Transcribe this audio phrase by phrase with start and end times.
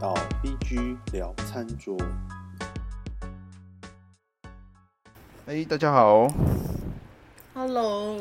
[0.00, 1.96] 到 BG 聊餐桌。
[5.46, 6.28] 哎，大家好。
[7.52, 8.16] Hello，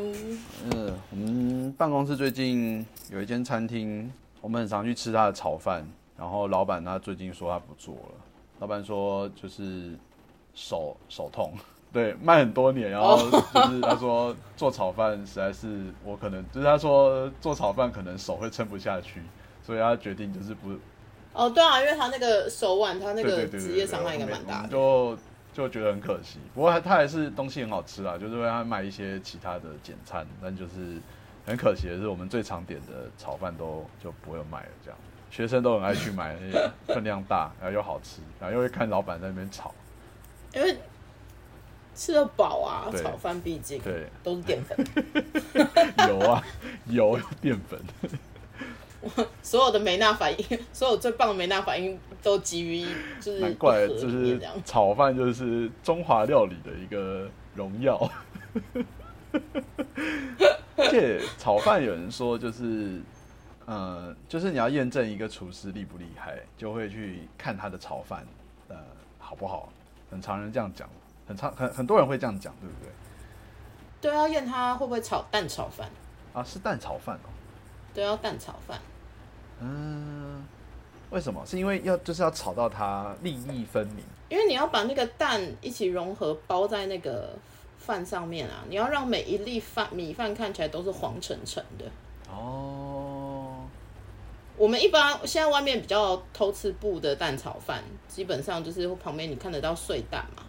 [0.71, 4.12] 嗯，我们办公室最近有一间餐厅，
[4.42, 5.87] 我们很常去吃他的炒饭。
[6.17, 8.15] 然后老板他最近说他不做了，
[8.57, 9.96] 老板说就是
[10.55, 11.53] 手手痛，
[11.94, 13.39] 对，卖很多年，然后就
[13.69, 19.21] 是他说做炒饭实在是我可能就是他说做炒饭可能手会撑不下去，
[19.62, 20.71] 所以他决定就是不
[21.38, 24.70] 哦，对啊，因为他那个手腕，他那个职业伤害应该蛮大的。
[24.70, 25.16] 就
[25.54, 26.40] 就觉得很可惜。
[26.55, 31.00] 不过他他还是东西很好吃啊，就是会他卖一些其他的简餐，但就是
[31.46, 34.70] 很可惜的是，我们最常点的炒饭都就不会有卖了。
[34.84, 39.74] 这样学生都很爱去买，那些 分量大，然后又好吃，然后又会看老板在那边炒。
[40.55, 40.76] 因为
[41.94, 44.77] 吃得饱啊，炒饭毕竟对都是淀粉，
[46.08, 46.44] 油啊，
[46.88, 47.80] 油淀粉，
[49.42, 52.86] 所有的梅纳反应，所有最棒的梅纳反应都基于
[53.20, 54.40] 就是难怪就是。
[54.66, 58.10] 炒饭就是中华料理的一个荣耀。
[60.76, 63.02] 而且炒饭有人说就是，
[63.66, 68.25] 呃，就是你要验证一个厨师厉不厉害，就会去看他的炒饭，
[68.67, 68.75] 呃，
[69.19, 69.69] 好不好？
[70.09, 70.88] 很常人这样讲，
[71.27, 72.92] 很常很很多人会这样讲，对不对？
[73.99, 75.89] 对啊，验他会不会炒蛋炒饭？
[76.33, 77.30] 啊，是蛋炒饭哦。
[77.94, 78.80] 对啊，蛋炒饭。
[79.61, 80.45] 嗯，
[81.09, 81.44] 为什么？
[81.45, 84.03] 是因为要就是要炒到它利益分明。
[84.30, 87.30] 因为你要把那个蛋一起融合包在那个
[87.77, 91.86] 饭上面啊，你要让每一粒饭米饭看起来都是黄澄澄的。
[92.30, 93.66] 哦，
[94.58, 100.44] 我们一般现在外面比较偷吃布的蛋炒饭，基本上就是旁边你看得到碎蛋嘛。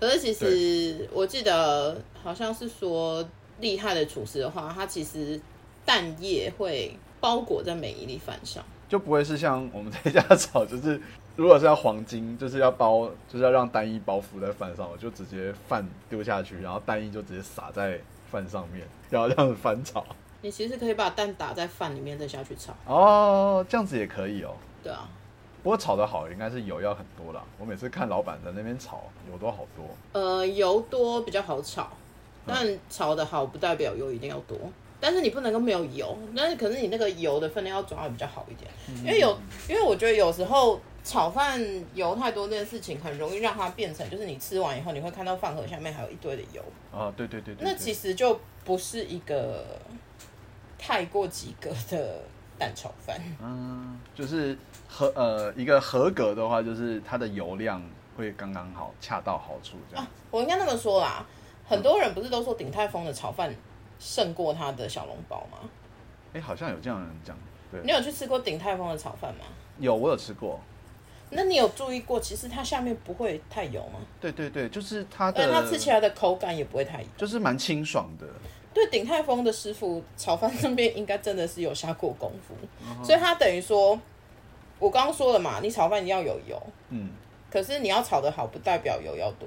[0.00, 3.24] 可是其实我记得好像是说
[3.60, 5.40] 厉害的厨师的话，他其实
[5.84, 8.62] 蛋液会包裹在每一粒饭上。
[8.88, 11.00] 就不会是像我们在家炒， 就是
[11.34, 17.98] 如果是要黄金，就是要包，就是要让单一包覆在饭上，我就直接饭丢下去，然后单一就直接撒在
[18.30, 20.04] 饭上面，然后这样子翻炒。
[20.42, 24.54] 你其实可以把蛋打在饭里面再下去炒，哦，这样子也可以哦。
[24.82, 25.08] 对啊。
[25.62, 27.40] 不过炒的好，应该是油要很多啦。
[27.56, 30.20] 我每次看老板在那边炒，油都好多。
[30.20, 31.88] 呃，油多比较好炒，
[32.44, 34.58] 但炒的好不代表油一定要多。
[35.04, 38.70] 但是你不能够没有油，但是可是你那个油的分量要抓的比较好一点，
[39.04, 39.36] 因为有，
[39.68, 41.60] 因为我觉得有时候炒饭
[41.92, 46.62] 油太多这件事情，很容易让它变成就是你吃完以后，你会看到饭盒下面还有一堆的油，
[46.96, 49.64] 啊，对对对对那其实就不是一个
[50.78, 52.22] 太过及格的
[52.56, 53.20] 蛋炒饭。
[53.42, 57.82] 嗯，就是合呃一个合格的话，就是它的油量
[58.16, 60.06] 会刚刚好，恰到好处这样。
[60.30, 61.26] 我应该那么说啦，
[61.66, 63.52] 很多人不是都说鼎泰丰的炒饭
[64.02, 65.58] 胜过它的小笼包吗？
[66.34, 67.36] 哎、好像有这样的人讲，
[67.70, 69.44] 对你，有去吃过鼎泰丰的炒饭吗？
[69.78, 70.58] 有我有吃过。
[71.30, 74.00] 那你有注意过，其实它下面不会太油吗？
[74.20, 77.08] 对对对，就是它的，但它吃起来的口感也不会太油。
[77.16, 78.26] 就是蛮清爽的。
[78.74, 82.54] 对，鼎泰丰的师傅炒饭上面应该真的是有下过功夫，
[83.04, 83.98] 所以他等于说，
[84.78, 87.10] 我刚刚说了嘛，你炒饭一定要有油，嗯
[87.50, 89.46] 可是你要炒得好，不代表油要多。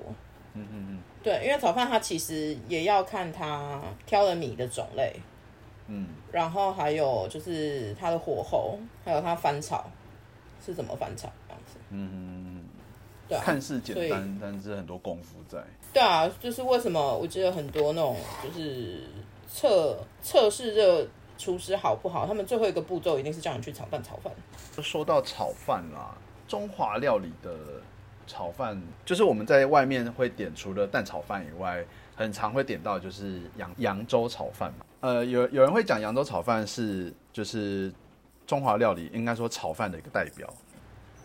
[0.53, 5.11] 嗯嗯嗯对，因为炒饭它其实也要看它挑的米的种类，
[5.87, 9.89] 嗯，然后还有就是它的火候，还有它翻炒
[10.63, 11.79] 是怎么翻炒这样子。
[11.89, 12.63] 嗯，
[13.27, 15.57] 对啊，看似简单，但是很多功夫在。
[15.91, 19.01] 对啊，就是为什么我记得很多那种就是
[19.51, 21.07] 测测试这个
[21.39, 24.31] 厨师好不好，他们最后一个步骤一定是叫你去炒蛋炒饭。
[24.83, 26.15] 说到炒饭啦，
[26.47, 27.51] 中华料理的
[28.27, 34.85] 炒饭，就是我们在外面会点，除了蛋炒饭以外，很常会点到就是扬扬州炒饭嘛。
[35.01, 37.93] 呃，有有人会讲扬州炒饭是就是
[38.47, 40.51] 中华料理应该说炒饭的一个代表。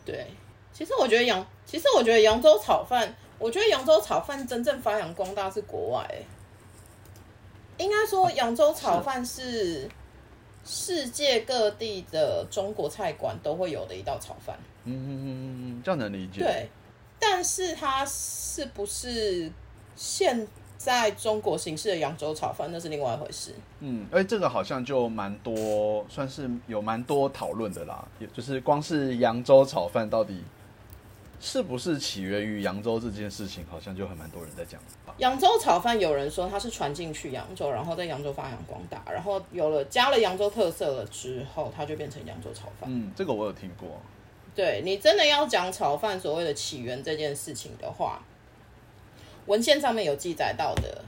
[0.05, 0.27] 对，
[0.73, 6.25] 其实我觉得扬，其实我觉得扬州炒饭，我觉得扬州炒饭真正发扬光大是国外、欸。
[7.79, 9.89] 应该说，扬州炒饭是
[10.67, 14.59] 世界各地的中国菜馆都会有的一道炒饭。
[14.85, 16.41] 嗯，这样能理解。
[16.41, 16.69] 对，
[17.21, 19.53] 但是它是不是
[19.95, 23.55] 现在中国形式的扬州炒饭，那是另外一回事。
[23.81, 28.03] 嗯，而这个好像就蛮多，算是有蛮多讨论的啦。
[28.19, 30.43] 也就是光是扬州炒饭到底
[31.39, 34.81] 是不是起源于扬州这件事情，好像就很蛮多人在讲。
[35.19, 42.89] 扬州炒饭有人说它是传进去扬州，然后在扬州发扬光大，然后有了加了扬州特色了之后，它就变成扬州炒饭。
[42.91, 44.01] 嗯，这个我有听过。
[44.55, 48.23] 对你真的要讲炒饭所谓的起源这件事情的话，
[49.47, 51.03] 文献上面有记载到的，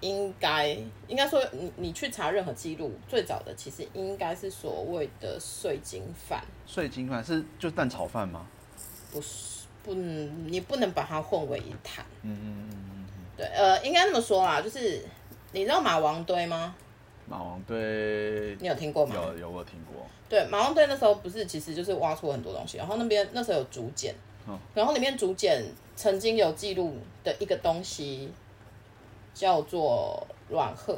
[0.00, 0.76] 应该
[1.08, 8.46] 应该说，你你去查任何记录，最早的其实应该是所谓的碎金饭，碎金饭是就蛋炒饭吗？
[9.10, 12.04] 不是不能你不能把它混为一谈。
[12.22, 13.06] 嗯嗯嗯嗯。
[13.36, 15.04] 对，呃，应该这么说啦，就是
[15.52, 16.74] 你知道马王堆吗？
[17.28, 19.14] 马王堆，你有听过吗？
[19.16, 20.06] 有有我听过。
[20.28, 24.14] 对，马王堆那时候不是其实就是挖出很多东西，然后那边那时候有竹简，
[24.48, 24.58] 嗯。
[24.74, 25.64] 然后里面竹简
[25.94, 28.32] 曾经有记录的一个东西
[29.34, 30.96] 叫做卵褐，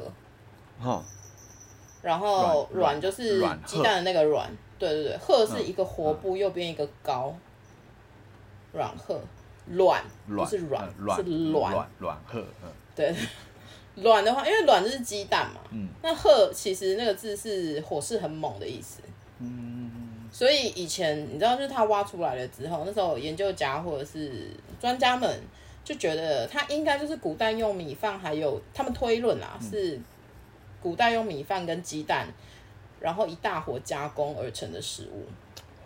[0.79, 1.03] 哈，
[2.01, 7.35] 然后卵卵就是鸡蛋的那个卵，对对对，鹤是一个活部，右边一个高，
[8.73, 9.19] 卵褐，
[9.67, 12.69] 卵不是卵是卵，卵卵褐，嗯。
[12.95, 13.15] 对，
[14.01, 15.87] 卵的话，因为卵就是鸡蛋嘛，嗯。
[16.01, 19.01] 那褐其实那个字是火势很猛的意思，
[19.39, 24.47] 嗯所以以前你知道，就是他挖出来了之后，那时候研究家或者是
[24.79, 25.41] 专家们
[25.83, 29.99] 就觉得它应该就是古代用米饭，还有他们推论啊，是
[30.81, 32.27] 古代用米饭跟鸡蛋，
[32.99, 35.25] 然后一大火加工而成的食物，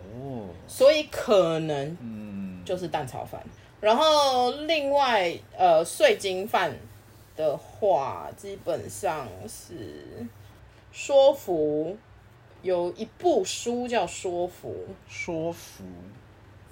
[0.02, 3.42] 哦，所以可能嗯，就是蛋炒饭。
[3.80, 6.74] 然后另外呃碎金饭
[7.36, 10.26] 的话，基本上是
[10.92, 11.96] 说服。
[12.62, 14.74] 有一部书叫《说服》，
[15.06, 15.84] 说服，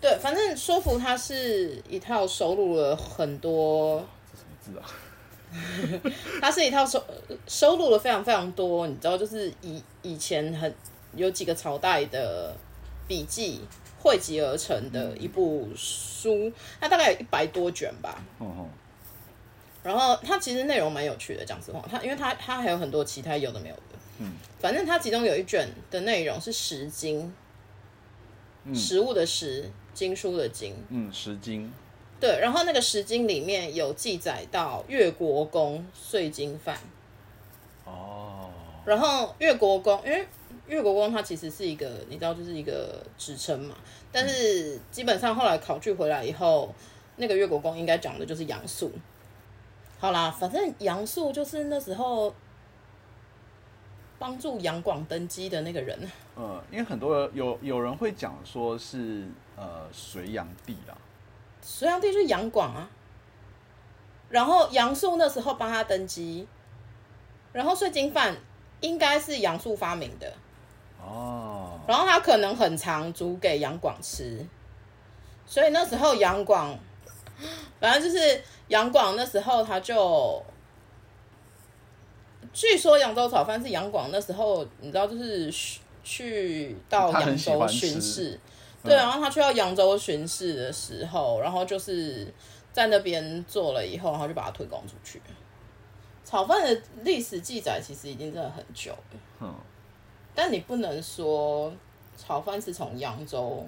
[0.00, 6.11] 对，反正说服它是一套收录了很多，这什么字啊？
[6.41, 7.05] 它是一套收
[7.47, 10.75] 收录了非常非常多，你知道，就是以以前很
[11.14, 12.56] 有几个朝代的
[13.06, 13.61] 笔记
[14.00, 16.50] 汇集而成的一部书，
[16.81, 18.25] 它大概有一百多卷吧。
[18.38, 18.67] 哦哦，
[19.82, 23.82] 然后它其实内容蛮有趣的，讲实话，它因为它它还有很多其他有的没有的，
[24.20, 27.34] 嗯，反正它其中有一卷的内容是十经，
[28.73, 31.69] 食物的食，经书的经，嗯，十经，
[32.20, 36.78] 对，然后那个十经里面有记载到越国公碎金饭，
[37.85, 38.50] 哦，
[38.85, 40.25] 然后越国公，因为
[40.69, 43.75] 越国公他其实是一个你知道就是一个职称嘛，
[44.12, 46.73] 但是基本上后来考据回来以后，
[47.17, 48.93] 那个越国公应该讲的就是杨素。
[50.02, 52.34] 好啦，反正杨素就是那时候
[54.19, 55.96] 帮助杨广登基的那个人。
[56.34, 60.99] 嗯，因为很多人有有人会讲说是呃隋炀帝啦，
[61.60, 62.90] 隋炀帝就是杨广啊，
[64.28, 66.49] 然后杨素那时候帮他登基，
[67.52, 68.37] 然后税金饭
[68.81, 70.34] 应该是杨素发明的，
[71.00, 74.44] 哦，然后他可能很常煮给杨广吃，
[75.46, 76.76] 所以那时候杨广，
[77.78, 80.42] 反正就是杨广那时候他就，
[82.54, 88.40] 据说扬州炒饭是杨广那时候你知道就是去去到扬州巡视，
[88.82, 92.26] 对，然后他去到扬州巡视的时候，然后就是
[92.72, 95.20] 在那边做了以后，然后就把它推广出去。
[96.25, 99.20] 炒饭的历史记载其实已经真的很久了。
[99.40, 99.54] 嗯，
[100.34, 101.70] 但你不能说
[102.16, 103.66] 炒饭是从扬州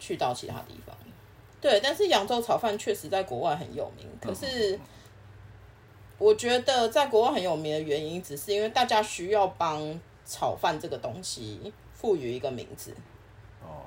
[0.00, 0.96] 去到其他地方，
[1.60, 1.80] 对。
[1.82, 4.78] 但是扬州炒饭确实在国外很有名，可是
[6.18, 12.94] 我觉得在国外很有名的原因，只是因为大家需要帮炒饭这个东西赋予一个名字，
[13.62, 13.82] 哦，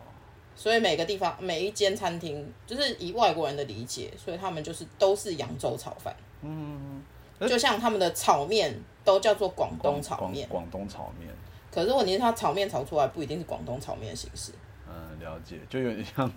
[0.55, 7.01] 所以每个地方每一间餐厅，就是以外国人的理解，所以他们就是都是扬州炒饭，嗯，
[7.47, 10.49] 就像他们的炒面都叫做广东炒广面。
[10.49, 11.29] 广东炒面，
[11.71, 14.51] 可是问题是，它炒面炒出来不一定是广东炒面的形式。
[14.88, 16.31] 嗯，了解，就有点像，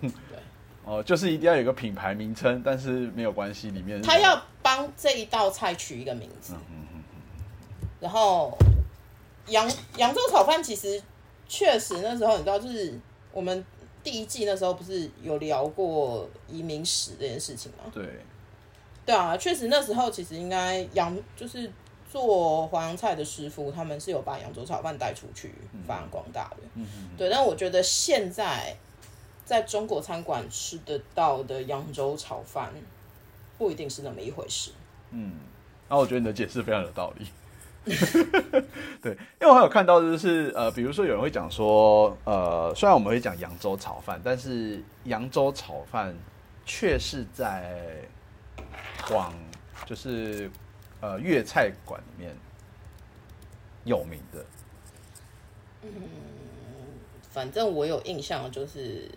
[0.87, 6.53] 哦，就是一定要有一个品牌名称，但是没有关系，里面他要帮这一道菜取一个名字。
[7.99, 8.57] 然后
[9.47, 11.01] 扬扬州炒饭其实
[11.47, 12.97] 确实那时候你知道，就是
[13.33, 13.65] 我们
[14.01, 17.91] 第一季那时候不是有聊过移民史这件事情吗？
[17.93, 18.05] 对，
[19.05, 21.69] 对啊，确实那时候其实应该扬就是
[22.09, 25.53] 做淮扬菜的师傅，他们是有把扬州炒饭带出去
[25.85, 26.57] 发扬光大的。
[26.75, 28.73] 嗯对，但我觉得现在
[29.47, 32.73] 在中国餐馆吃得到的扬州炒饭，
[33.57, 34.71] 不一定是那么一回事。
[35.11, 35.39] 嗯，
[35.87, 37.27] 那我觉得你的解释非常有道理。
[39.01, 46.13] 对，因为我还有看到，就是呃，比如说有人会讲说，呃，虽然我们会讲扬州炒饭，但是扬州炒饭
[46.65, 48.01] 却是在
[49.07, 49.33] 广，
[49.85, 50.51] 就是
[50.99, 52.35] 呃粤菜馆里面
[53.85, 54.45] 有名的。
[57.31, 59.09] 反正我有印象，就是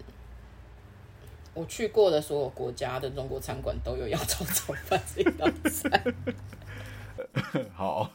[1.55, 6.05] 我去过的所有国家的中国餐馆都有扬州炒饭这道菜。
[7.75, 8.11] 好，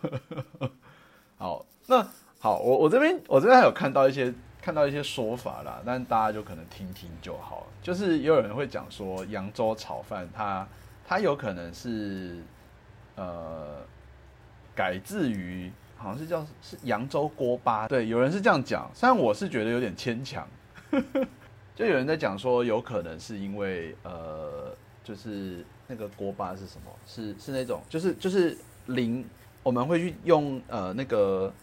[1.37, 2.05] 好，那
[2.39, 7.67] 好，我我这边我这边还有看到一些看到一些说法啦，但大家就可能听听就好。
[7.81, 10.67] 就是也有人会讲说，扬州炒饭它
[11.07, 12.41] 它有可能是
[13.15, 13.77] 呃
[14.75, 20.47] 改自于好像是叫是扬州锅巴，对，有人是这样讲，虽然我是觉得有点牵强，
[21.75, 26.91] 就有人在讲说有可能是因为呃，就是那个锅巴是什么？
[27.05, 29.27] 是是那种就是就是淋，
[29.61, 31.53] 我们会去用呃那个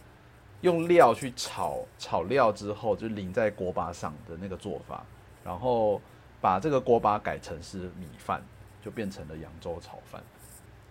[0.61, 5.03] 用料去炒炒料之后，就淋在锅巴上的那个做法，
[5.43, 5.99] 然后
[6.39, 8.41] 把这个锅巴改成是米饭，
[8.83, 10.21] 就变成了扬州炒饭。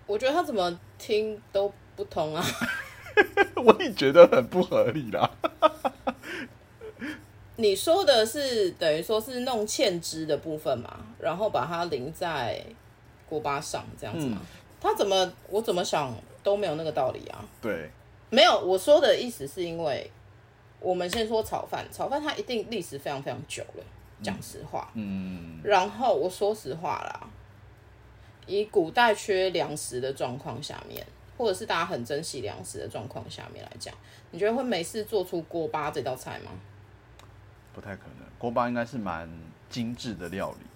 [0.06, 2.44] 我觉得他怎么听都不通啊。
[3.64, 5.30] 我也觉得很不合理啦。
[7.62, 12.60] 你说的是等于说是弄芡汁的部分嘛，然后把它淋在
[13.28, 14.42] 锅巴上这样子吗？
[14.80, 17.44] 他怎么我怎么想都没有那个道理啊。
[17.60, 17.88] 对，
[18.30, 20.10] 没有我说的意思是因为
[20.80, 23.84] 我们先说炒饭，炒饭它一定历史非常非常久了，
[24.20, 24.90] 讲实话。
[24.94, 27.30] 嗯，然后我说实话啦，
[28.48, 31.06] 以古代缺粮食的状况下面，
[31.38, 33.94] 或者是大家很珍惜粮食的状况下面来讲，
[34.32, 36.50] 你觉得会没事做出锅巴这道菜吗？
[37.74, 38.26] 不太可能。
[38.38, 39.28] 锅巴应该是蛮
[39.70, 40.66] 精致的料理。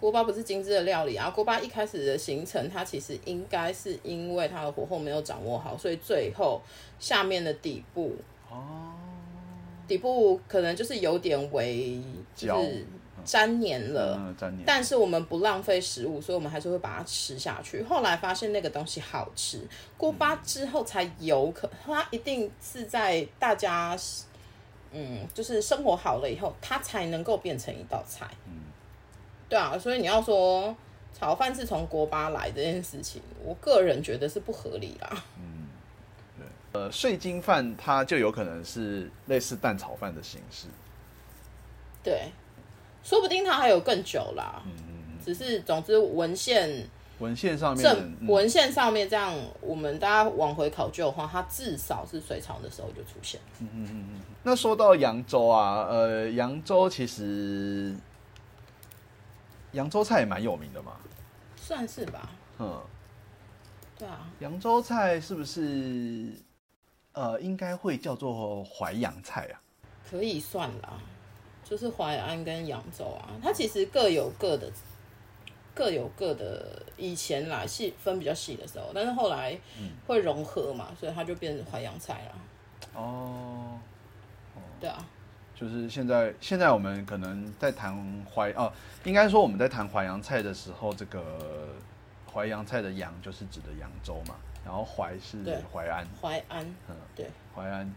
[0.00, 6.62] 锅巴不是精致的料理啊，锅巴一开始的形成，它其实应该是因为它的火候没有掌握好，所以最后
[7.00, 8.14] 下面的底部
[8.48, 8.92] 哦，
[9.88, 12.00] 底部可能就是有点微
[12.32, 12.86] 就是
[13.24, 14.16] 粘黏了。
[14.20, 14.64] 嗯，粘黏。
[14.64, 17.82] 但是我们不浪费食物，所以我们还是会把它吃下去。
[17.82, 23.96] 后来发现那个东西好吃，锅巴之后才有可，它一定是在大家
[24.92, 28.26] 嗯，就是生活好了以后，它才能够变成一道菜。
[28.46, 28.52] 嗯，
[29.48, 30.74] 对啊，所以你要说
[31.12, 35.24] 炒饭是从锅巴来这件事情，我个人觉得是不合理啦。
[35.38, 35.68] 嗯，
[36.38, 40.66] 对呃，碎金饭它就有可能是类似蛋炒饭的形式。
[42.02, 42.30] 对，
[43.02, 44.62] 说不定它还有更久啦。
[44.64, 45.18] 嗯嗯嗯。
[45.24, 53.40] 只是总之文献文献上面正嗯文献上面这样，我们大家往回考究的话，它至少是隋朝的时候就出现。
[53.60, 57.94] 嗯嗯嗯嗯那说到扬州啊，呃，扬州其实
[59.72, 60.92] 扬州菜也蛮有名的嘛。
[61.56, 62.80] 算是吧，嗯，
[63.98, 66.32] 对啊，扬州菜是不是
[67.12, 69.60] 呃应该会叫做淮扬菜啊？
[70.08, 70.98] 可以算啦，
[71.62, 74.72] 就是淮安跟扬州啊，它其实各有各的，
[75.78, 76.82] 各有各的。
[76.96, 79.56] 以前啦，细分比较细的时候，但是后来
[80.08, 83.00] 会融合嘛，所以它就变成淮扬菜啦。
[83.00, 83.78] 哦，
[84.80, 84.98] 对啊，
[85.54, 87.96] 就是现在现在我们可能在谈
[88.28, 88.72] 淮哦，
[89.04, 91.22] 应该说我们在谈淮扬菜的时候，这个
[92.32, 97.94] 淮扬菜的扬就是指的扬州嘛，然后淮是淮安，淮安，嗯，对，淮安。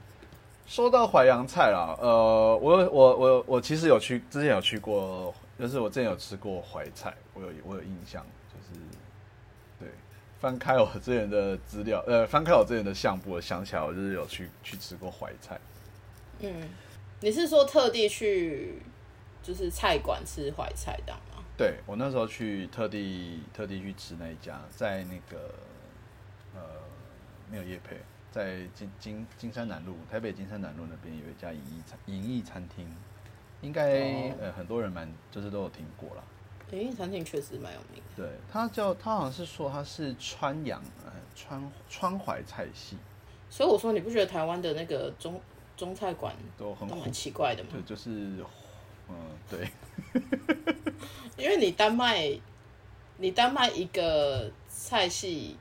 [0.68, 8.82] 说到淮扬菜啦，呃，我我我我其实有去，之前有去过，就是我之前有吃过淮菜，我有我有印象，就是
[9.80, 9.88] 对，
[10.39, 15.62] 翻开我之前的资料，呃，翻开我之前的相簿，我想起来我就是有去去吃过淮菜，
[16.39, 16.68] 嗯，
[17.20, 18.82] 你是说特地去
[19.44, 21.44] 就是菜馆吃淮菜的吗？
[21.56, 25.53] 对我那时候去特地特地去吃那一家，在那个
[26.56, 26.62] 呃
[27.51, 27.98] 没有夜配，
[28.32, 32.91] 在金金金山南路，台北金山南路那边有一家银翼餐银翼餐厅，
[33.62, 34.00] 应该、
[34.30, 36.24] 哦呃很多人蛮就是都有听过啦。
[36.72, 38.24] 因为餐厅确实蛮有名的。
[38.24, 42.96] 对，他叫它好像是说他是川阳呃川川淮菜系，
[43.50, 45.39] 所以我说，你不觉得台湾的那个中
[45.75, 47.70] 中菜馆都很火都蛮奇怪的吗？
[47.74, 48.10] 对，就是
[49.10, 49.15] 嗯
[49.50, 49.68] 对，
[51.38, 52.32] 因为你单卖，
[53.18, 55.58] 你单卖一个菜系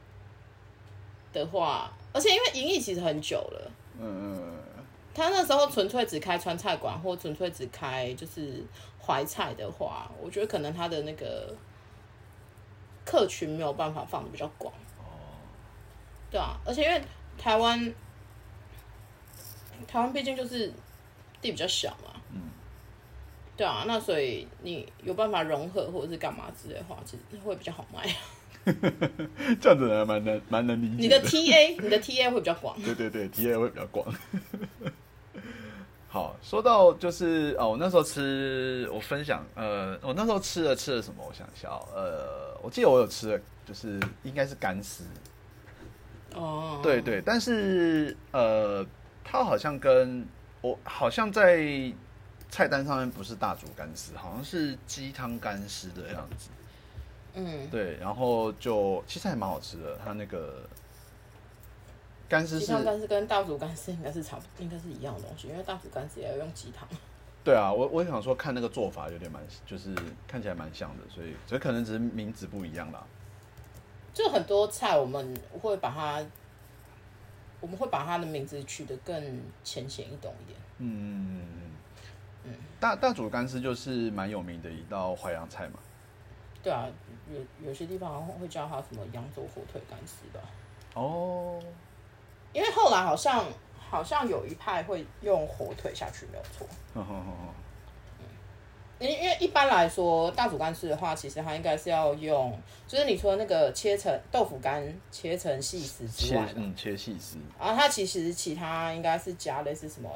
[1.32, 4.59] 的话，而且因为银翼其实很久了，嗯嗯嗯
[5.14, 8.64] 他那时候纯粹只开川菜馆，或纯粹只开就是
[9.04, 11.54] 淮菜的话，我觉得可能他的那个
[13.04, 14.72] 客群没有办法放的比较广。
[16.30, 17.02] 对啊，而且因为
[17.36, 17.92] 台湾，
[19.88, 20.72] 台湾毕竟就是
[21.42, 22.50] 地比较小嘛，嗯，
[23.56, 28.08] 对啊，那所以你有办法融合或者是干嘛之类的话，其实会比较好卖。
[29.60, 32.80] 这样子还蛮能蛮能理解你的 TA，你的 TA 会比较广。
[32.82, 34.06] 对对对，T A 会比较广。
[36.12, 41.24] 好，说到就是哦，我那时候吃，我分享，呃，我那时候吃了吃了什么？
[41.24, 45.04] 我想一下哦，呃，我记得我有吃了，就是应该是干丝，
[46.34, 48.84] 哦，对对，但是呃，
[49.22, 50.26] 它好像跟
[50.62, 51.62] 我好像在
[52.48, 56.50] 菜单上面不是大煮干丝，好像是鸡汤干丝的样子。
[57.34, 60.68] 嗯，对，然后就其实还蛮好吃的，它那个
[62.30, 66.88] 干丝是鸡汤干丝跟大煮干丝应该是差不，应该是一样的东西，因为大煮干丝也要用鸡汤。
[67.42, 69.92] 对啊，我我想说看那个做法有点蛮，就是
[70.28, 73.04] 看起来蛮像的，所以这可能只是名字不一样啦。
[74.14, 76.24] 就很多菜我们会把它
[77.60, 80.58] 我们会把它的名字取得更浅显易懂一点。
[80.78, 81.70] 嗯嗯嗯嗯
[82.44, 85.80] 嗯，大大煮干丝就是蛮有名的一道淮扬菜嘛。
[86.62, 86.86] 对啊，
[87.32, 90.40] 有有些地方会叫它什么扬州火腿干丝吧。
[90.94, 91.62] 哦，
[92.52, 93.44] 因为后来好像
[93.90, 96.66] 好像有一派会用火腿下去，没有错。
[96.94, 97.54] 哼哼哼哼。
[98.98, 110.10] 因因为一般来说，大煮干丝的话，其实它应该是要用，就是你说那个切成豆腐干切成细丝之切外嘛，嗯切细丝，然后它其实其他应该是加类似什么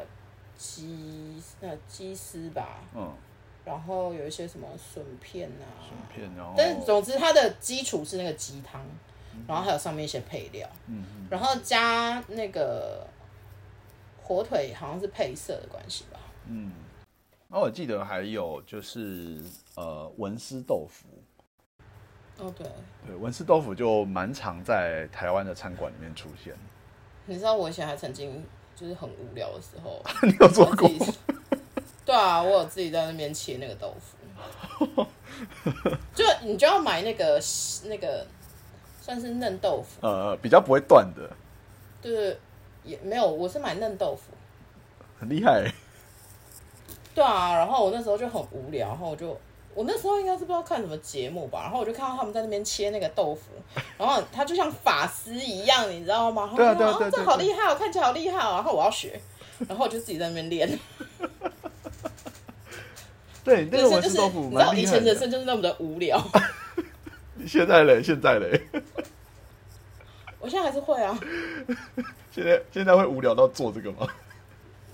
[0.59, 3.11] 鸡呃鸡丝吧，嗯，
[3.65, 8.85] 然后有一些什么笋片啊，笋片，然后但是总之它的基础是那个鸡汤，
[9.47, 11.29] 然后还有上面一些配料，嗯嗯。
[11.31, 13.07] 然后加那个
[14.23, 16.19] 火腿，好像是配色的关系吧。
[16.47, 16.73] 嗯，
[17.49, 19.41] 然后我记得还有就是
[19.77, 21.07] 呃文思豆腐，
[22.39, 22.67] 哦，对，
[23.07, 26.55] 对，文思豆腐就蛮常在台湾的餐馆里面出现。
[27.27, 28.45] 你知道我以前还曾经
[28.77, 30.91] 就是很无聊的时候， 你有做过
[32.05, 35.07] 对啊，我有自己在那边切那个豆腐，
[36.15, 37.41] 就你就要买那个
[37.85, 38.27] 那个
[39.05, 41.29] 算是嫩豆腐，呃，比较不会断的，
[42.01, 42.39] 对，
[42.85, 44.33] 也没有，我是买嫩豆腐。
[45.21, 45.71] 很厉害。
[47.15, 49.39] 对啊，然后我那时候就很无聊，然后我就
[49.75, 53.53] 我那时候应该是不知道看什么节目吧，然后我就看到他们在那边切那个豆腐，
[53.99, 56.55] 然后他就像法师一样，你知道吗？
[56.57, 59.21] 对对啊对对对好厉害哦，看起来好厉害哦，然后我要学，
[59.69, 60.79] 然后我就自己在那边练，
[63.45, 65.15] 对，那个就是就是你知道以前人。
[65.15, 66.19] 生就是那么的无聊，
[67.47, 68.67] 现在嘞，现在嘞，
[70.45, 71.19] 我现在还是会啊，
[72.31, 74.07] 现在现在会无聊到做这个吗？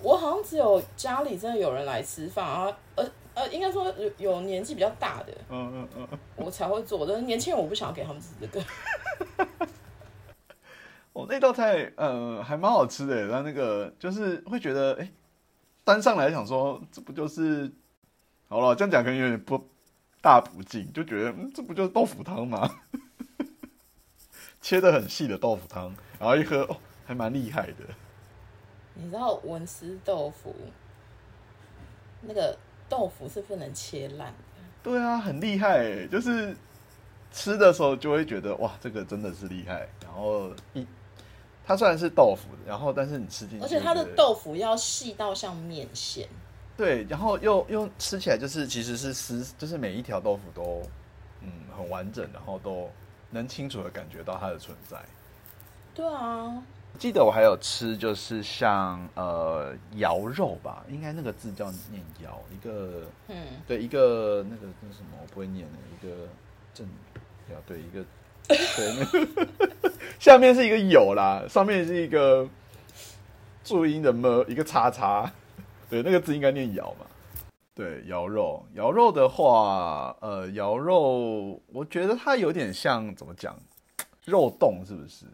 [0.00, 3.04] 我好像只有家里真的有人来吃饭啊，呃
[3.34, 6.18] 呃，应该说有有年纪比较大的，嗯嗯嗯嗯。
[6.36, 8.64] 我才会做，但是年轻人我不想要给他们吃这个。
[11.12, 15.10] 哦，那道菜呃还蛮好吃的，然后那个就是会觉得，哎、
[15.84, 17.68] 端上来想说，这不就是
[18.48, 18.72] 好了？
[18.76, 19.68] 这样讲可能有点不
[20.22, 22.70] 大不敬，就觉得，嗯，这不就是豆腐汤吗？
[24.60, 27.84] 切的很细的豆腐汤，然后一喝，哦，还蛮厉害的。
[28.94, 30.54] 你知道文思豆腐
[32.22, 32.56] 那个
[32.88, 34.34] 豆腐是不能切烂的，
[34.82, 36.54] 对啊，很厉害欸，就是
[37.32, 39.88] 吃的时候就会觉得，哇，这个真的是厉害。
[40.02, 40.86] 然后一，
[41.64, 46.28] 它虽然是豆腐，然后但是你吃进去，而且它的豆腐要细到像面线。
[46.76, 50.82] 对，然后又又吃起来就是其实是丝，就是每一条豆腐都
[51.40, 52.90] 嗯很完整，然后都
[53.30, 54.98] 能清楚的感觉到它的存在。
[55.94, 56.62] 对啊，
[56.98, 66.28] 记得我还有吃，就是像呃瑶肉吧，应该那个字叫念瑶，一个嗯，对一个那个那什么我不会念的一个
[66.72, 66.86] 正
[67.50, 68.04] 瑶对一个
[68.48, 72.48] 对那个下面是一个有啦，上面是一个
[73.64, 75.30] 注音的么一个叉叉，
[75.88, 77.06] 对那个字应该念瑶嘛。
[77.80, 83.58] 对瑶肉，瑶肉的话，呃，瑶肉，我觉得它有点像怎么讲，
[84.26, 85.24] 肉冻是不是？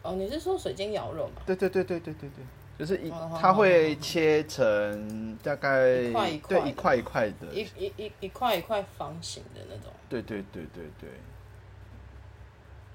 [0.00, 1.42] 哦，你是说水晶瑶肉吗？
[1.44, 2.44] 对对对对对对对，
[2.78, 9.92] 就是一哦它会切成大概一块一块对一块一块的，一一一一块一块方形的那种。
[10.08, 11.10] 对对对对对，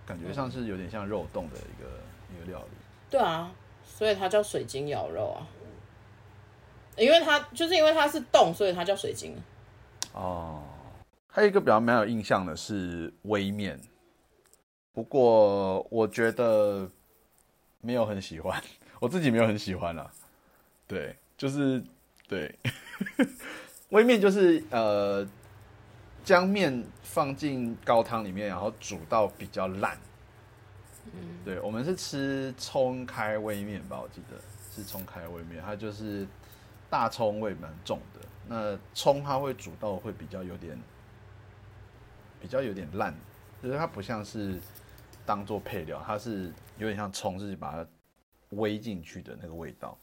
[0.03, 1.89] 感觉上是有点像肉冻的一个
[2.35, 2.77] 一个料理。
[3.07, 3.51] 对啊，
[3.85, 5.45] 所以它叫水晶瑶肉啊。
[6.97, 9.35] 因为它就是因为它是冻，所以它叫水晶。
[10.13, 10.63] 哦，
[11.27, 13.79] 还有一个比较蛮有印象的是微面，
[14.93, 16.89] 不过我觉得
[17.81, 18.61] 没有很喜欢，
[18.99, 20.09] 我自己没有很喜欢啦。
[20.87, 21.83] 对，就是
[22.27, 22.53] 对，
[23.89, 25.27] 微面就是呃，
[26.23, 29.97] 将面放进高汤里面，然后煮到比较烂。
[31.13, 34.37] 嗯，对，我们是吃葱开微面吧，我记得
[34.73, 36.25] 是葱开微面，它就是
[36.89, 38.21] 大葱味蛮重的。
[38.47, 40.79] 那葱它会煮到会比较有点，
[42.39, 43.13] 比较有点烂，
[43.61, 44.59] 就是它不像是
[45.25, 47.87] 当做配料，它是有点像葱，是把它
[48.51, 49.97] 煨进去的那个味道。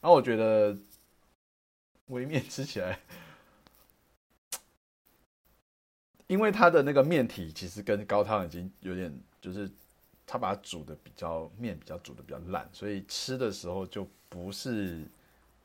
[0.00, 0.76] 然后我觉得
[2.06, 2.98] 微面吃起来，
[6.26, 9.70] 因为它的那个面体其实跟高汤已经有点，就是
[10.26, 15.06] 它把它煮的比较面比较煮的比较烂，所以吃的时候就不是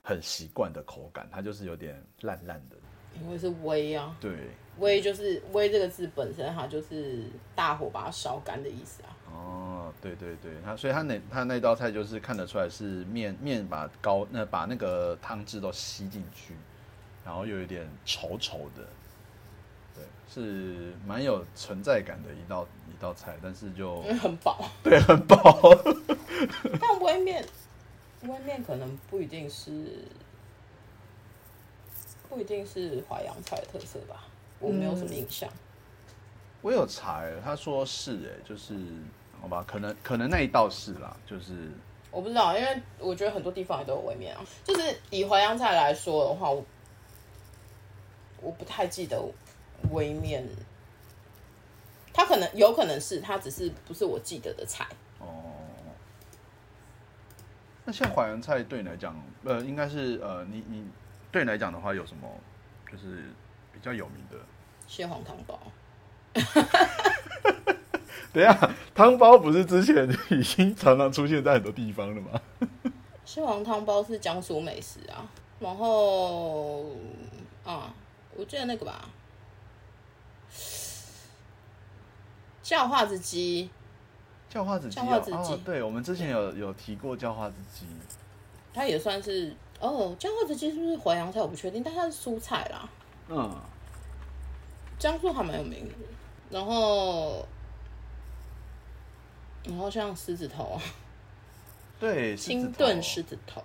[0.10, 2.76] 很习惯的口感，它就是有点烂烂的。
[3.22, 4.32] 因为是煨啊，对，
[4.80, 9.10] 煨就是煨这个字本身，它就是大火把它烧干的意思啊。
[9.32, 16.56] 哦，对对对，它所以它那它那道菜就是看得出来是面面把高那把那个汤汁都吸进去，
[17.24, 18.84] 然后又有点稠稠的，
[19.94, 24.70] 对，是蛮有存在感的一道一道菜，但是就很饱。
[24.84, 25.72] 对很饱。
[26.80, 27.44] 但煨面，
[28.24, 29.72] 煨面可能不一定是，
[32.28, 34.26] 不一定是淮扬菜的特色吧，
[34.60, 35.50] 我没有什么印象。
[36.62, 38.76] 我有查欸，他说是哎，就是
[39.42, 41.72] 好吧，可能可能那一道是啦，就是
[42.12, 44.46] 我不知道，因为我觉得很多地方也都有煨面啊。
[44.66, 46.66] 就是以淮扬菜来说的话，我
[48.42, 49.24] 我不太记得
[49.92, 50.46] 微面，
[52.14, 54.86] 它可能有可能是它只是不是我记得的菜。
[57.90, 57.92] 哦。
[57.92, 60.86] 那像淮扬菜对你来讲，呃，应该是呃，你你
[61.32, 62.30] 对你来讲的话，有什么
[62.92, 63.34] 就是
[63.74, 64.38] 比较有名的？
[64.88, 65.60] 蟹黄汤包，
[68.34, 72.40] 等一下，汤包不是之前已经常常出现在很多地方了吗？
[73.26, 75.30] 蟹黄汤包是江苏美食啊。
[75.60, 76.92] 然后
[77.66, 77.94] 啊，
[78.36, 79.10] 我记得那个吧，
[82.64, 83.70] 叫化子鸡，
[84.50, 87.86] 叫花子鸡、叫花子鸡哦，对，我们之前有有提过叫花子鸡，
[88.74, 91.40] 它也算是哦，叫花子鸡是不是淮扬菜？
[91.40, 92.90] 我不确定，但它是蔬菜啦。
[93.30, 93.56] 嗯，
[94.98, 95.94] 江苏还蛮有名的。
[96.50, 97.46] 然后，
[99.64, 100.82] 然后像狮子头啊，
[102.00, 103.64] 对，清炖狮狮子头，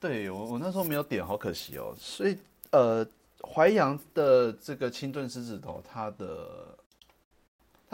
[0.00, 1.94] 对我我那时候没有点，好可惜哦。
[1.98, 2.38] 所以
[2.70, 3.06] 呃，
[3.42, 6.74] 淮扬的这个清炖狮子头，它的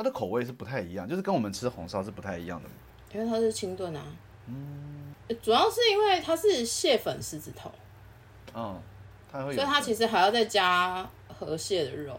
[0.00, 2.68] 它的口味是不太一样，就是跟我们吃红烧是不太一样的。
[3.12, 4.02] 因为它是清炖啊。
[4.46, 7.70] 嗯，主要是因为它是蟹粉狮子头，
[8.54, 8.80] 嗯，
[9.30, 12.18] 它会，所以它其实还要再加河蟹的肉，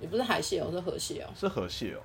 [0.00, 1.28] 也不是海蟹哦，是河蟹哦。
[1.38, 2.00] 是河蟹哦，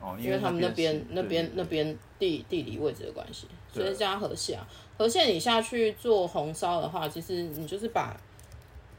[0.00, 4.68] 哦，因为他们那边那边那边地地理位置的关系，所以加河蟹啊。
[4.98, 8.14] 河蟹你下去做红烧的话，其实你就是把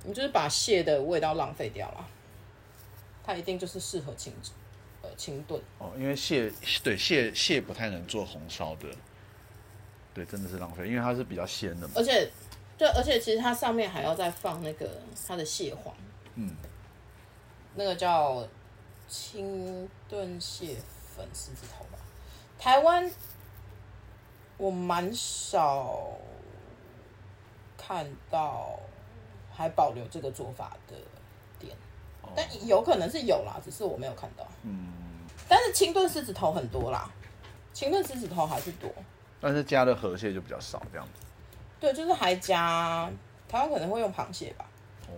[0.05, 2.07] 你就是把蟹的味道浪费掉了，
[3.29, 4.33] 它一定就是适合清
[5.03, 5.61] 呃清炖。
[5.77, 6.51] 哦，因为蟹
[6.83, 8.87] 对蟹蟹不太能做红烧的，
[10.15, 11.93] 对，真的是浪费，因为它是比较鲜的嘛。
[11.95, 12.31] 而且
[12.75, 14.89] 对，而且其实它上面还要再放那个
[15.27, 15.93] 它的蟹黄，
[16.33, 16.55] 嗯，
[17.75, 18.47] 那个叫
[19.07, 20.77] 清炖蟹
[21.15, 21.99] 粉狮子头吧。
[22.57, 23.11] 台湾
[24.57, 26.17] 我蛮少
[27.77, 28.79] 看到
[29.53, 31.01] 还保留这个做法的店，
[32.35, 34.47] 但有可能是有啦，只是我没有看到。
[34.63, 34.87] 嗯，
[35.47, 37.09] 但是清炖狮子头很多啦，
[37.73, 38.89] 清炖狮子头还是多。
[39.41, 41.25] 但是加的河蟹就比较少这样子。
[41.79, 43.09] 对，就是还加
[43.47, 44.65] 台湾可能会用螃蟹吧，
[45.07, 45.13] 哦，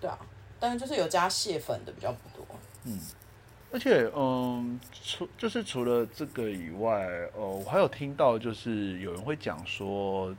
[0.00, 0.18] 对啊，
[0.60, 2.46] 但是就是有加蟹粉的比较不多。
[3.72, 10.32] 而且，嗯，除就是除了这个以外，呃，我还有听到就是有人会讲说，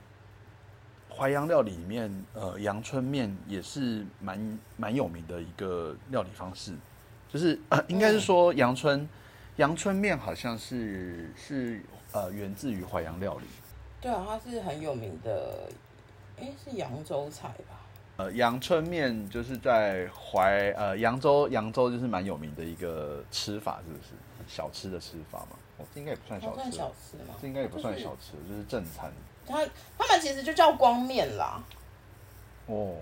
[1.17, 6.75] 淮扬料理里面，呃，阳春面也是蛮蛮有名的一个料理方式，
[7.27, 9.09] 就是、呃、应该是说阳春
[9.55, 13.45] 阳春面好像是是呃源自于淮扬料理。
[13.99, 15.67] 对啊，它是很有名的，
[16.35, 17.81] 诶，是扬州菜吧？
[18.17, 24.13] 呃，阳春面就是在淮呃扬州，扬州就是蛮有名的一个吃法，是不是？
[24.47, 25.57] 小吃的吃法嘛？
[25.77, 27.33] 哦，这应该也不算小吃，小吃吗？
[27.41, 29.11] 这应该也不算就是小吃，就是正餐。
[29.47, 29.65] 它
[29.97, 31.63] 他们其实就叫光面啦，
[32.67, 32.95] 哦，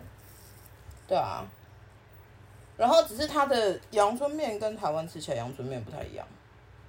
[1.08, 1.44] 对啊。
[2.78, 6.28] 然后只是它的阳春面跟台湾吃起来阳春面不太一样。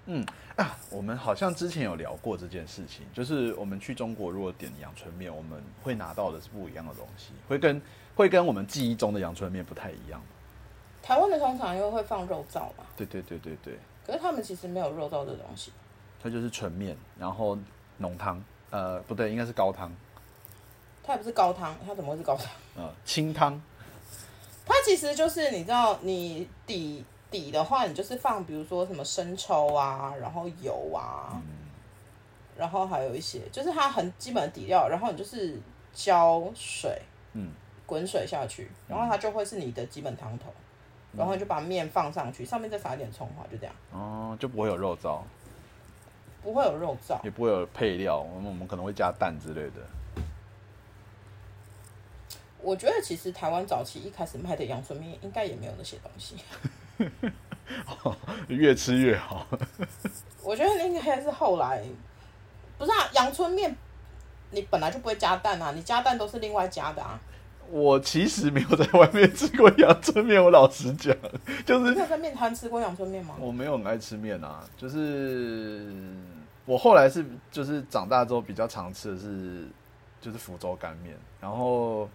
[0.07, 0.25] 嗯
[0.57, 7.81] 啊，我们好像之前有聊过这件事情，就是我们去中国如果点阳春面，我们会拿到的是不一样的东西，会跟
[8.15, 10.21] 会跟我们记忆中的阳春面不太一样。
[11.03, 15.73] 台湾的通常因为会放肉燥嘛，对对对对对，可是他们其实没有肉燥这东西。
[16.21, 17.57] 它就是纯面，然后
[17.99, 19.91] 浓汤，呃，不对，应该是高汤，
[21.03, 22.47] 它也不是高汤，它怎么会是高汤？
[22.77, 23.61] 呃，清汤。
[24.65, 31.41] 它其实就是你知道，你底底的话，你就是放比如说什么生抽啊，然后油啊，
[32.57, 35.61] 然后还有一些就是它很基本的底料，然后你就是
[35.95, 37.01] 浇水，
[37.35, 37.53] 嗯，
[37.87, 40.53] 滚水下去，然后它就会是你的基本汤头，
[41.17, 45.21] 然后你就把面放上去，上面再撒一点葱花，就这样，哦，就不会有肉燥，
[46.47, 47.19] 不会有肉燥。
[47.25, 49.83] 也不会有配料，我们我们可能会加蛋之类的。
[52.63, 56.37] 我觉得其实台湾早期一开始卖的阳春面应该也没有那些东西，
[58.47, 59.45] 越吃越好。
[60.43, 61.83] 我觉得应该是后来，
[62.79, 63.77] 不是啊，阳春面
[64.53, 67.19] 你本来就不会加蛋啊，你加蛋都是另外加的啊。
[67.69, 71.13] 我其实没有在外面吃过阳春面，我老实讲，
[71.67, 73.35] 就是你在面摊吃过阳春面吗？
[73.41, 75.93] 我没有很爱吃面啊，就是
[76.67, 79.67] 我后来是就是长大之后比较常吃的是
[80.21, 82.09] 就是福州干面，然后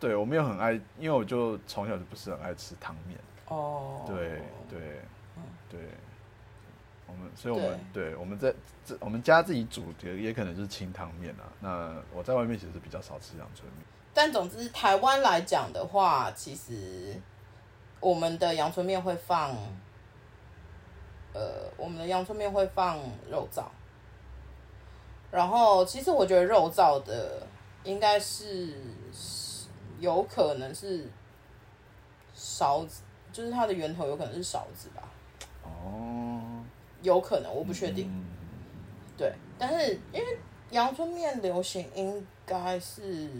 [0.00, 3.18] 对我没有很爱，因为我就从小就不是很爱吃汤面。
[3.48, 5.00] 哦，对对
[5.68, 5.80] 对，
[7.06, 11.44] 我们所以我们对我们在这我们家自己煮的也可能就是清汤面啊。
[11.60, 13.84] 那我在外面其实比较少吃阳春面。
[14.12, 17.20] 但总之，台湾来讲的话，其实
[18.00, 19.54] 我们的阳春面会放，
[21.36, 22.98] 呃，我们的阳春面会放
[23.30, 23.64] 肉燥。
[25.30, 27.46] 然后，其实我觉得肉燥的
[27.84, 28.72] 应该是
[30.00, 31.06] 有可能是
[32.34, 35.02] 勺子，就是它的源头有可能是勺子吧。
[35.62, 36.64] 哦，
[37.02, 38.08] 有可能，我不确定。
[38.08, 38.24] 嗯
[39.18, 40.38] 对，但是因为
[40.70, 43.30] 阳春面流行，应该是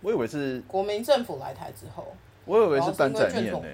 [0.00, 2.06] 我以为是，国民政府来台之后。
[2.44, 3.72] 我以为是担仔面呢、然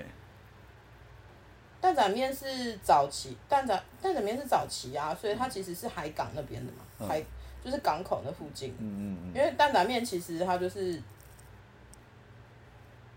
[1.86, 7.22] 后是因为担仔面是早期，蛋仔蛋仔面是早期啊，所以它其实是海港那边的嘛，嗯海
[7.64, 8.74] 就是港口那附近。
[8.78, 10.92] 嗯嗯因为蛋仔面其实它就是，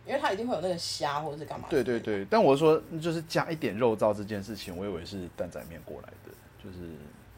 [0.05, 1.67] 因为它一定会有那个虾或者是干嘛。
[1.69, 1.99] 对对。
[1.99, 6.31] 对，但我说就是加一点肉燥这件事情，我以为是蛋仔面过来的，
[6.63, 6.77] 就是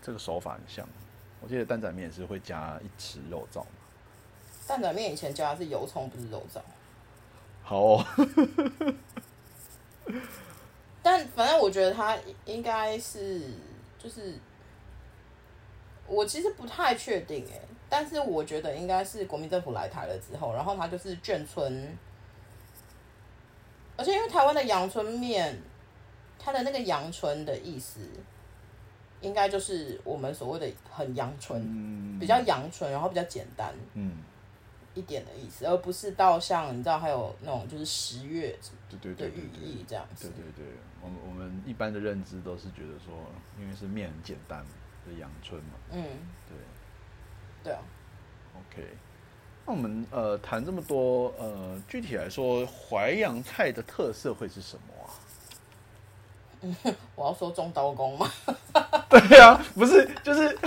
[0.02, 0.88] 这个手法很像。
[1.41, 3.67] 我记得蛋仔面也是会加一匙肉燥嘛。
[4.67, 6.62] 蛋仔面以前加的是油葱，不是肉燥。
[7.63, 8.06] 好、哦，
[11.04, 13.42] 但反正我觉得他应该是
[13.98, 14.36] 就是，
[16.08, 17.60] 我其实不太确定哎，
[17.90, 21.98] 但是我觉得应该是国民政府来台了之后，然后他就是眷村，
[23.98, 25.60] 而且因为台湾的阳春面，
[26.38, 28.00] 它的那个阳春的意思，
[29.22, 33.74] 应该就是我们所谓的很阳春，嗯比较阳春，然后比较简单。
[33.94, 34.18] 嗯，
[34.94, 38.58] 一点的意思，而不是到像你知道还有那种就是十月
[38.90, 40.44] 对对的寓意这样子对。
[40.44, 43.14] 对对，我们我们一般的认知都是觉得说，
[43.60, 44.66] 因为是面很简单，
[45.06, 46.04] 就阳春嘛，嗯，
[46.48, 46.58] 对
[47.64, 47.80] 对啊。
[48.56, 48.88] ，OK。
[49.66, 55.08] 那我们呃谈这么多，呃，具体来说，淮扬菜的特色会是什么啊？
[57.16, 58.30] 我要说中刀工吗？
[59.10, 60.58] 对啊，不是，就是，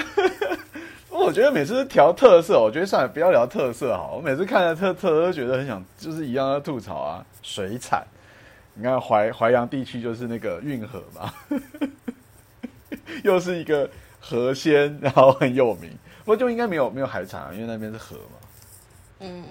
[1.15, 4.17] 我觉得每次调特色，我觉得算了，不要聊特色好。
[4.17, 8.05] 我每次看了特特色，都觉得很想，就是一样的吐槽啊，水产。
[8.75, 11.33] 你看淮淮阳地区就是那个运河嘛，
[13.23, 15.91] 又是一个河鲜，然后很有名。
[16.25, 18.49] 不过就应该没有没有海产啊，因为那边是河嘛。
[19.21, 19.45] 嗯，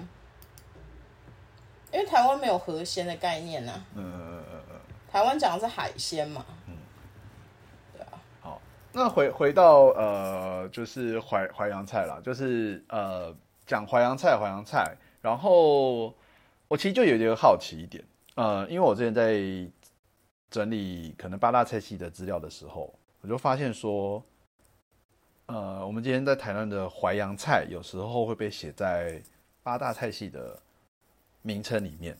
[1.90, 4.76] 因为台湾没有河鲜的概念啊，嗯嗯嗯嗯嗯。
[5.10, 6.44] 台湾讲的是海鲜嘛。
[8.96, 13.34] 那回回到呃，就是淮淮扬菜啦，就是呃
[13.66, 14.96] 讲淮扬菜，淮扬菜。
[15.20, 16.14] 然后
[16.68, 18.04] 我其实就有点好奇一点，
[18.36, 19.42] 呃，因为我之前在
[20.48, 24.22] 整理可能八大菜系的资料的时候，我就发现说，
[25.46, 29.20] 呃，我们今天在台湾的淮扬菜有时候会被写在
[29.64, 30.56] 八大菜系的
[31.42, 32.16] 名称里面，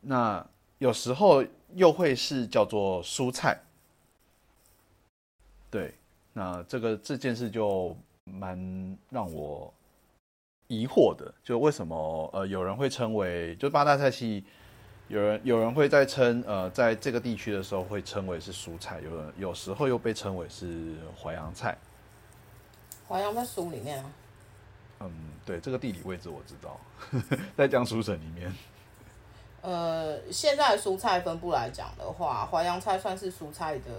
[0.00, 0.44] 那
[0.78, 3.56] 有时候又会是叫做蔬菜。
[5.70, 5.94] 对，
[6.32, 9.72] 那这个这件事就蛮让我
[10.66, 14.44] 疑惑的，就为什么呃有人会称为就八大菜系，
[15.08, 21.76] 有人有人会在称呃在这个地区的时候会称为是蔬菜，有人有时候又被称为是淮扬菜。
[23.08, 24.10] 淮扬在书里面啊，
[25.00, 25.12] 嗯，
[25.44, 26.80] 对，这个地理位置我知道，
[27.56, 28.52] 在江苏省里面。
[29.62, 33.90] 呃，现在的蔬菜分布来讲的话，淮扬菜算是蔬菜的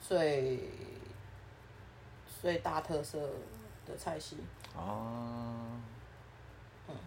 [0.00, 0.60] 最
[2.40, 3.18] 最大特色
[3.86, 4.36] 的菜系。
[4.76, 5.80] 啊，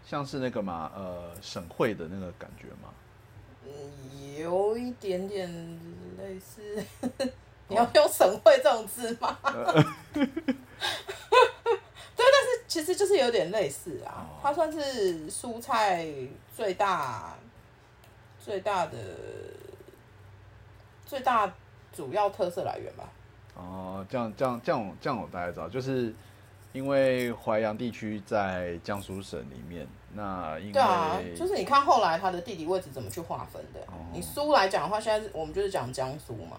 [0.06, 2.94] 像是那个嘛，呃，省会的那个感觉嘛。
[3.66, 5.50] 嗯，有一点点
[6.18, 6.84] 类似。
[7.70, 9.40] 你要用“省会”这种字吗？
[10.14, 10.28] 对，
[12.16, 14.28] 但是其实就是有点类似啊。
[14.42, 16.06] 它算是蔬菜
[16.54, 17.38] 最大、
[18.38, 18.98] 最大的、
[21.06, 21.52] 最大
[21.94, 23.08] 主要特色来源吧。
[23.56, 26.14] 哦，这样这样这样我这样我大概知道，就是
[26.72, 33.80] 因为淮扬地区在江苏省里面，那因为对啊，就是你看后来它的地理位置怎么去划分的。
[33.82, 36.58] 哦你苏来讲的话，现在我们就是讲江苏嘛，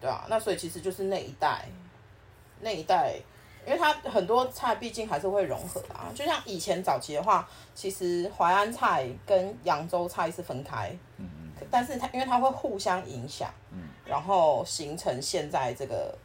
[0.00, 1.66] 对啊，那所以其实就是那一带，
[2.60, 3.16] 那一带，
[3.66, 6.10] 因为它很多菜毕竟还是会融合啊。
[6.14, 13.88] 就像以前早期的话，其实淮安菜跟扬州菜是分开，嗯嗯但是它因为它会互相影响，嗯。
[14.04, 16.16] 然后形成现在这个，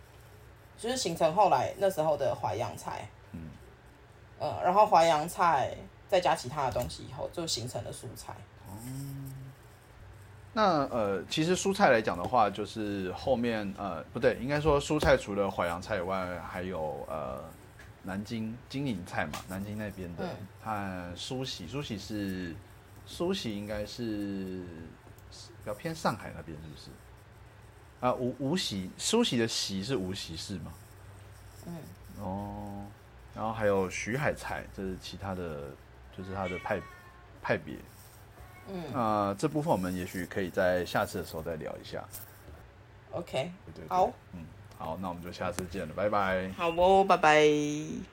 [0.77, 3.49] 就是形成后来那时候的淮扬菜，嗯。
[4.39, 5.75] 呃，然后淮扬菜
[6.07, 8.33] 再加其他的东西以后，就形成了蔬菜。
[8.67, 8.73] 哦。
[10.53, 17.41] 那呃，其实蔬菜来讲的话，就是后面呃不对，应该说蔬菜除了淮扬菜以外，还有呃
[18.03, 20.25] 南京金陵菜嘛，南京那边的。
[20.25, 20.29] 嗯，
[20.61, 22.53] 和苏喜，苏喜是
[23.05, 24.61] 苏喜应该是
[25.31, 26.89] 比较偏上海那边，是不是？
[28.01, 30.73] 啊，无无锡，苏喜的喜是无锡市吗？
[31.67, 31.77] 嗯，
[32.19, 32.85] 哦，
[33.35, 35.69] 然后还有徐海才，这是其他的，
[36.17, 36.81] 就是他的派
[37.41, 37.75] 派别。
[38.67, 42.03] 嗯那这部分我们也许可以在下次的时候再聊一下。
[43.11, 44.45] ，OK，对对对好，嗯，
[44.77, 46.49] 好，那我们就下次见了，拜拜。
[46.57, 48.10] 好哦，拜拜。